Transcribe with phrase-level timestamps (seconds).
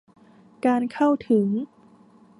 [0.65, 1.47] การเข้าถึง